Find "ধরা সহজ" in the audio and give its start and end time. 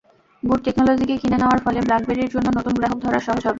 3.03-3.37